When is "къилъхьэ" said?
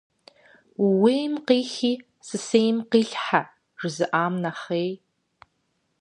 2.91-3.41